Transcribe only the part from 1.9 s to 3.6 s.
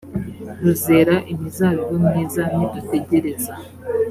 myiza nidutegereza